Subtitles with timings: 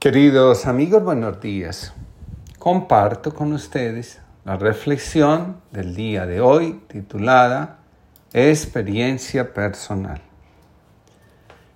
[0.00, 1.92] Queridos amigos, buenos días.
[2.60, 7.78] Comparto con ustedes la reflexión del día de hoy titulada
[8.32, 10.20] Experiencia personal.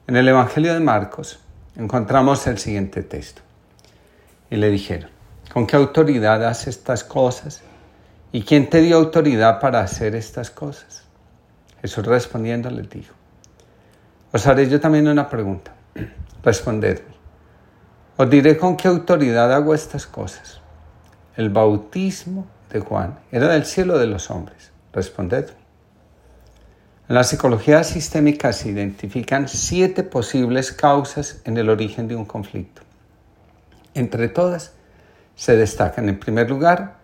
[0.06, 1.40] En el Evangelio de Marcos
[1.74, 3.42] encontramos el siguiente texto.
[4.50, 5.10] Y le dijeron,
[5.52, 7.60] ¿con qué autoridad haces estas cosas?
[8.30, 11.02] ¿Y quién te dio autoridad para hacer estas cosas?
[11.80, 13.14] Jesús respondiendo les dijo,
[14.30, 15.74] os haré yo también una pregunta.
[16.44, 17.11] Respondedme.
[18.16, 20.60] Os diré con qué autoridad hago estas cosas.
[21.36, 24.70] El bautismo de Juan era del cielo de los hombres.
[24.92, 25.62] Respondedme.
[27.08, 32.82] En la psicología sistémica se identifican siete posibles causas en el origen de un conflicto.
[33.94, 34.72] Entre todas,
[35.34, 36.96] se destacan en primer lugar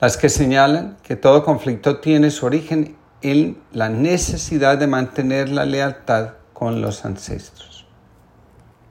[0.00, 5.64] las que señalan que todo conflicto tiene su origen en la necesidad de mantener la
[5.64, 7.86] lealtad con los ancestros.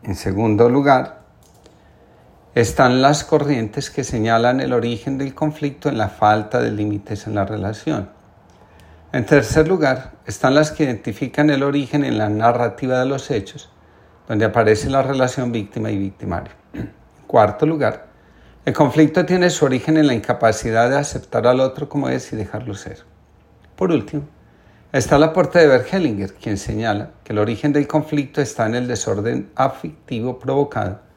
[0.04, 1.21] En segundo lugar,
[2.54, 7.36] están las corrientes que señalan el origen del conflicto en la falta de límites en
[7.36, 8.10] la relación.
[9.14, 13.70] En tercer lugar, están las que identifican el origen en la narrativa de los hechos,
[14.28, 16.52] donde aparece la relación víctima y victimario.
[16.74, 16.92] En
[17.26, 18.08] cuarto lugar,
[18.66, 22.36] el conflicto tiene su origen en la incapacidad de aceptar al otro como es y
[22.36, 23.00] dejarlo ser.
[23.78, 24.24] Por último,
[24.92, 28.88] está la puerta de Bergelinger, quien señala que el origen del conflicto está en el
[28.90, 31.11] desorden afectivo provocado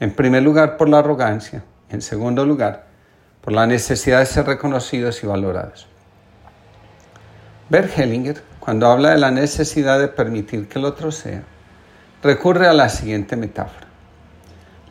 [0.00, 1.62] en primer lugar, por la arrogancia.
[1.90, 2.86] En segundo lugar,
[3.40, 5.86] por la necesidad de ser reconocidos y valorados.
[7.68, 11.42] Bert Hellinger, cuando habla de la necesidad de permitir que el otro sea,
[12.22, 13.86] recurre a la siguiente metáfora.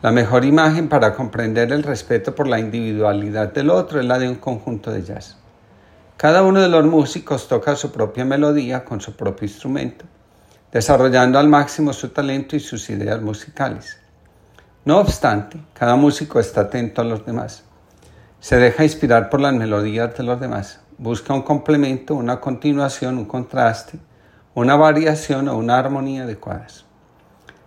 [0.02, 4.28] La mejor imagen para comprender el respeto por la individualidad del otro es la de
[4.28, 5.36] un conjunto de jazz.
[6.16, 10.06] Cada uno de los músicos toca su propia melodía con su propio instrumento,
[10.72, 13.99] desarrollando al máximo su talento y sus ideas musicales.
[14.82, 17.64] No obstante, cada músico está atento a los demás.
[18.40, 20.80] Se deja inspirar por las melodías de los demás.
[20.96, 23.98] Busca un complemento, una continuación, un contraste,
[24.54, 26.86] una variación o una armonía adecuadas.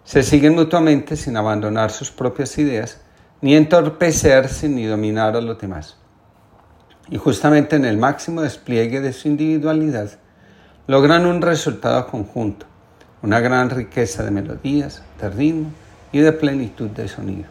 [0.03, 3.00] Se siguen mutuamente sin abandonar sus propias ideas,
[3.41, 5.97] ni entorpecerse ni dominar a los demás.
[7.09, 10.09] Y justamente en el máximo despliegue de su individualidad,
[10.88, 12.66] logran un resultado conjunto,
[13.22, 15.72] una gran riqueza de melodías, de ritmo,
[16.13, 17.50] y de plenitud de sonido.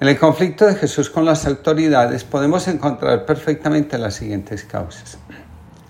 [0.00, 5.18] En el conflicto de Jesús con las autoridades podemos encontrar perfectamente las siguientes causas.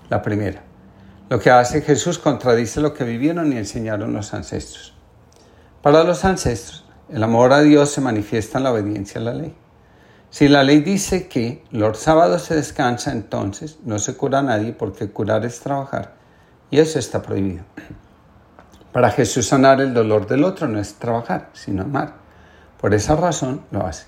[0.09, 0.61] La primera,
[1.29, 4.93] lo que hace Jesús contradice lo que vivieron y enseñaron los ancestros.
[5.81, 9.55] Para los ancestros, el amor a Dios se manifiesta en la obediencia a la ley.
[10.29, 14.73] Si la ley dice que los sábados se descansa, entonces no se cura a nadie
[14.73, 16.15] porque curar es trabajar
[16.69, 17.63] y eso está prohibido.
[18.91, 22.15] Para Jesús sanar el dolor del otro no es trabajar, sino amar.
[22.79, 24.05] Por esa razón lo hace.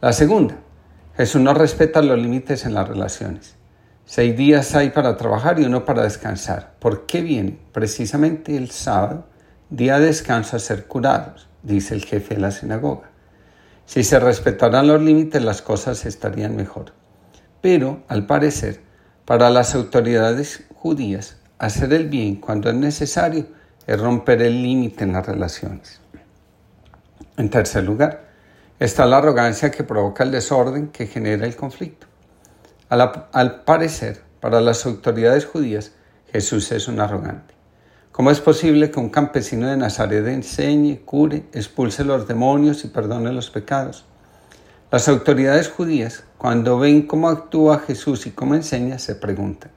[0.00, 0.56] La segunda,
[1.16, 3.56] Jesús no respeta los límites en las relaciones.
[4.04, 6.74] Seis días hay para trabajar y uno para descansar.
[6.78, 9.26] ¿Por qué viene precisamente el sábado,
[9.68, 11.48] día de descanso, a ser curados?
[11.64, 13.10] Dice el jefe de la sinagoga.
[13.84, 16.92] Si se respetaran los límites, las cosas estarían mejor.
[17.60, 18.80] Pero, al parecer,
[19.24, 23.46] para las autoridades judías, hacer el bien cuando es necesario
[23.88, 25.98] es romper el límite en las relaciones.
[27.38, 28.28] En tercer lugar,
[28.78, 32.06] está la arrogancia que provoca el desorden que genera el conflicto.
[32.90, 35.92] Al, parecer, para las autoridades judías,
[36.30, 37.54] Jesús es un arrogante.
[38.12, 43.32] ¿Cómo es posible que un campesino de Nazaret enseñe, cure, expulse los demonios y perdone
[43.32, 44.04] los pecados?
[44.92, 49.70] Las autoridades judías, cuando ven cómo actúa Jesús y cómo enseña, se preguntan,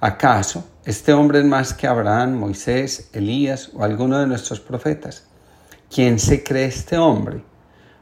[0.00, 5.24] ¿Acaso este hombre es más que Abraham, Moisés, Elías o alguno de nuestros profetas?
[5.94, 7.44] ¿Quién se cree este hombre?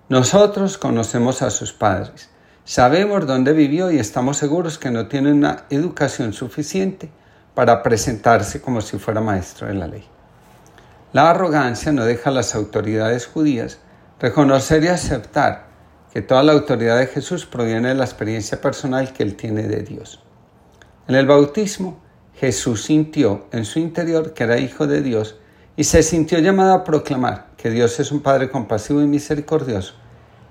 [0.08, 2.30] Nosotros conocemos a sus padres,
[2.64, 7.10] sabemos dónde vivió y estamos seguros que no tiene una educación suficiente
[7.56, 10.04] para presentarse como si fuera maestro de la ley.
[11.12, 13.81] La arrogancia no deja a las autoridades judías
[14.20, 15.66] reconocer y aceptar
[16.12, 19.82] que toda la autoridad de Jesús proviene de la experiencia personal que él tiene de
[19.82, 20.22] Dios.
[21.08, 22.06] En el bautismo,
[22.38, 25.37] Jesús sintió en su interior que era hijo de Dios
[25.77, 29.94] y se sintió llamado a proclamar que Dios es un Padre compasivo y misericordioso,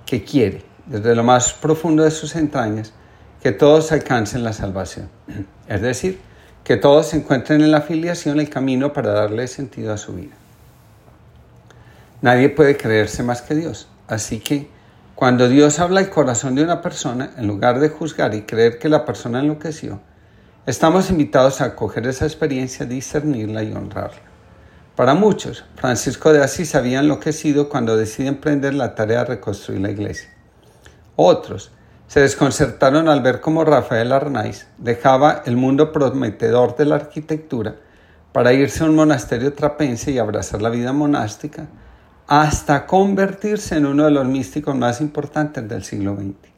[0.06, 2.94] que quiere, desde lo más profundo de sus entrañas,
[3.42, 5.10] que todos alcancen la salvación.
[5.68, 6.20] Es decir,
[6.64, 10.36] que todos encuentren en la filiación el camino para darle sentido a su vida.
[12.22, 14.68] Nadie puede creerse más que Dios, así que
[15.14, 18.90] cuando Dios habla al corazón de una persona, en lugar de juzgar y creer que
[18.90, 20.02] la persona enloqueció,
[20.68, 24.18] Estamos invitados a acoger esa experiencia, discernirla y honrarla.
[24.96, 29.92] Para muchos, Francisco de Asís había enloquecido cuando decide emprender la tarea de reconstruir la
[29.92, 30.28] iglesia.
[31.16, 31.72] Otros
[32.08, 37.76] se desconcertaron al ver cómo Rafael Arnaiz dejaba el mundo prometedor de la arquitectura
[38.32, 41.68] para irse a un monasterio trapense y abrazar la vida monástica,
[42.26, 46.55] hasta convertirse en uno de los místicos más importantes del siglo XX.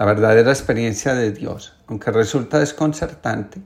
[0.00, 3.60] La verdadera experiencia de Dios, aunque resulta desconcertante,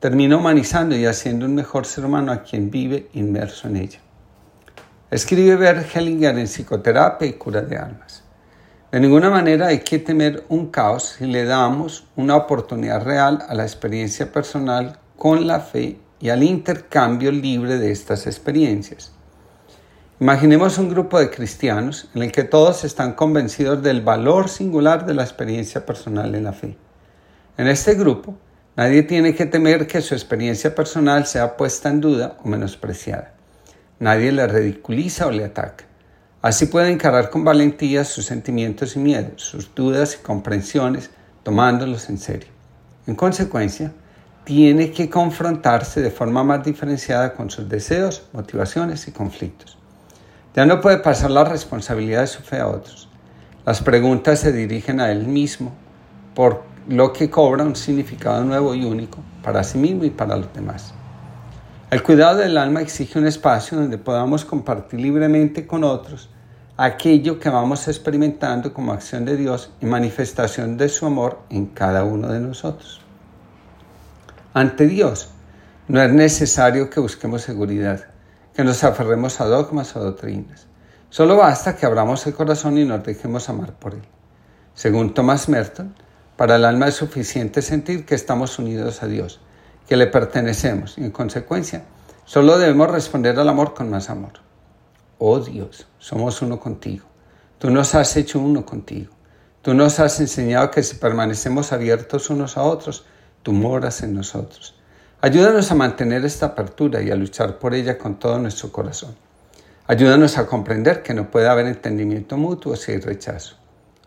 [0.00, 3.98] termina humanizando y haciendo un mejor ser humano a quien vive inmerso en ella.
[5.10, 8.24] Escribe Bert en Psicoterapia y Cura de Almas.
[8.90, 13.54] De ninguna manera hay que temer un caos si le damos una oportunidad real a
[13.54, 19.12] la experiencia personal con la fe y al intercambio libre de estas experiencias.
[20.20, 25.14] Imaginemos un grupo de cristianos en el que todos están convencidos del valor singular de
[25.14, 26.76] la experiencia personal en la fe.
[27.56, 28.36] En este grupo,
[28.76, 33.32] Nadie tiene que temer que su experiencia personal sea puesta en duda o menospreciada.
[34.00, 35.84] Nadie le ridiculiza o le ataca.
[36.42, 41.10] Así puede encarar con valentía sus sentimientos y miedos, sus dudas y comprensiones,
[41.44, 42.48] tomándolos en serio.
[43.06, 43.92] En consecuencia,
[44.42, 49.78] tiene que confrontarse de forma más diferenciada con sus deseos, motivaciones y conflictos.
[50.54, 53.08] Ya no puede pasar la responsabilidad de su fe a otros.
[53.66, 55.72] Las preguntas se dirigen a él mismo
[56.34, 60.52] por lo que cobra un significado nuevo y único para sí mismo y para los
[60.52, 60.94] demás.
[61.90, 66.28] El cuidado del alma exige un espacio donde podamos compartir libremente con otros
[66.76, 72.04] aquello que vamos experimentando como acción de Dios y manifestación de su amor en cada
[72.04, 73.00] uno de nosotros.
[74.52, 75.30] Ante Dios,
[75.88, 78.06] no es necesario que busquemos seguridad,
[78.54, 80.66] que nos aferremos a dogmas o doctrinas.
[81.10, 84.02] Solo basta que abramos el corazón y nos dejemos amar por Él.
[84.74, 85.94] Según Thomas Merton,
[86.36, 89.40] para el alma es suficiente sentir que estamos unidos a Dios,
[89.88, 91.84] que le pertenecemos y en consecuencia
[92.24, 94.32] solo debemos responder al amor con más amor.
[95.18, 97.06] Oh Dios, somos uno contigo.
[97.58, 99.12] Tú nos has hecho uno contigo.
[99.62, 103.04] Tú nos has enseñado que si permanecemos abiertos unos a otros,
[103.42, 104.74] tú moras en nosotros.
[105.24, 109.16] Ayúdanos a mantener esta apertura y a luchar por ella con todo nuestro corazón.
[109.86, 113.56] Ayúdanos a comprender que no puede haber entendimiento mutuo si hay rechazo.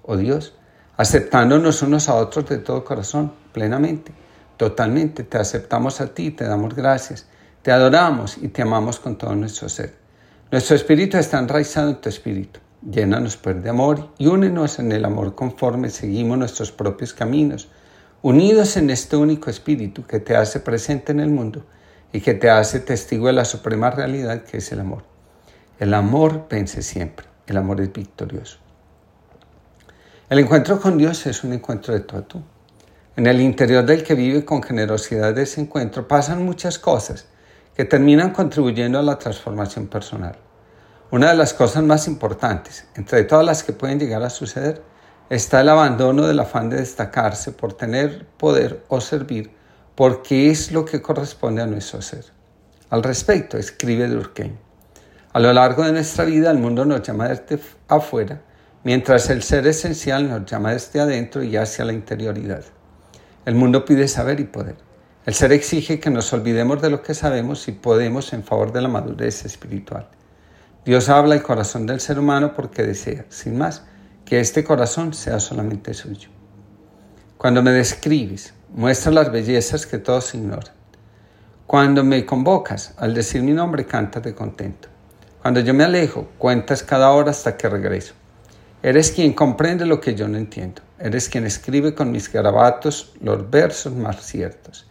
[0.04, 0.54] Oh Dios,
[0.96, 4.12] aceptándonos unos a otros de todo corazón, plenamente,
[4.58, 5.24] totalmente.
[5.24, 7.26] Te aceptamos a ti, te damos gracias,
[7.64, 9.96] te adoramos y te amamos con todo nuestro ser.
[10.52, 12.60] Nuestro espíritu está enraizado en tu espíritu.
[12.88, 17.70] Llénanos pues de amor y únenos en el amor conforme seguimos nuestros propios caminos,
[18.22, 21.66] unidos en este único espíritu que te hace presente en el mundo
[22.12, 25.04] y que te hace testigo de la suprema realidad que es el amor.
[25.80, 28.58] El amor vence siempre, el amor es victorioso.
[30.30, 32.42] El encuentro con Dios es un encuentro de tú a tú.
[33.16, 37.28] En el interior del que vive con generosidad de ese encuentro pasan muchas cosas
[37.76, 40.38] que terminan contribuyendo a la transformación personal.
[41.12, 44.82] Una de las cosas más importantes, entre todas las que pueden llegar a suceder,
[45.30, 49.52] está el abandono del afán de destacarse por tener poder o servir,
[49.96, 52.26] porque es lo que corresponde a nuestro ser.
[52.90, 54.56] Al respecto, escribe Durkheim,
[55.34, 58.42] a lo largo de nuestra vida el mundo nos llama desde afuera
[58.84, 62.64] mientras el ser esencial nos llama desde adentro y hacia la interioridad.
[63.46, 64.76] El mundo pide saber y poder.
[65.26, 68.82] El ser exige que nos olvidemos de lo que sabemos y podemos en favor de
[68.82, 70.08] la madurez espiritual.
[70.86, 73.84] Dios habla al corazón del ser humano porque desea, sin más,
[74.28, 76.30] que este corazón sea solamente suyo.
[77.38, 80.76] Cuando me describes, muestra las bellezas que todos ignoran.
[81.66, 84.90] Cuando me convocas, al decir mi nombre, cántate contento.
[85.42, 88.16] Cuando yo me alejo, cuentas cada hora hasta que regreso.
[88.84, 90.82] Eres quien comprende lo que yo no entiendo.
[91.00, 94.88] Eres quien escribe con mis garabatos los versos más ciertos.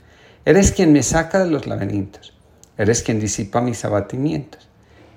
[0.47, 2.33] Eres quien me saca de los laberintos.
[2.79, 4.67] Eres quien disipa mis abatimientos.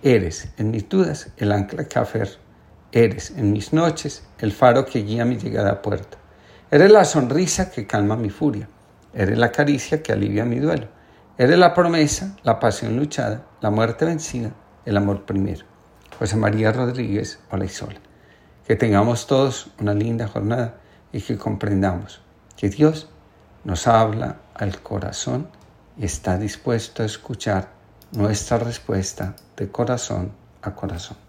[0.04, 2.49] Eres, en mis dudas, el ancla que aferro.
[2.92, 6.18] Eres, en mis noches, el faro que guía mi llegada a puerto.
[6.72, 8.68] Eres la sonrisa que calma mi furia.
[9.14, 10.88] Eres la caricia que alivia mi duelo.
[11.38, 14.52] Eres la promesa, la pasión luchada, la muerte vencida,
[14.86, 15.66] el amor primero.
[16.18, 18.00] José María Rodríguez Olaizola.
[18.68, 20.80] Que tengamos todos una linda jornada
[21.14, 22.22] y que comprendamos
[22.58, 23.08] que Dios
[23.64, 25.48] nos habla al corazón
[25.96, 27.70] y está dispuesto a escuchar
[28.12, 30.32] nuestra respuesta de corazón
[30.64, 31.29] a corazón.